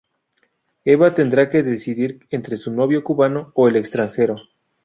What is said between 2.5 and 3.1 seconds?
su novio